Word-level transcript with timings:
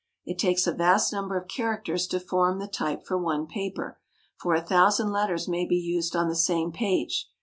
It 0.25 0.39
takes 0.39 0.65
a 0.65 0.71
vast 0.73 1.13
number 1.13 1.37
of 1.37 1.47
characters 1.47 2.07
to 2.07 2.19
form 2.19 2.57
the 2.57 2.67
type 2.67 3.05
for 3.05 3.19
one 3.19 3.45
paper; 3.45 3.99
for 4.35 4.55
a 4.55 4.61
thousand 4.65 5.11
letters 5.11 5.47
may 5.47 5.63
be 5.67 5.77
used 5.77 6.15
on 6.15 6.27
the 6.27 6.35
same 6.35 6.71
page. 6.71 7.29